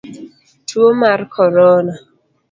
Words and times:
Tuo 0.67 0.87
mar 1.01 1.19
korona. 1.35 1.93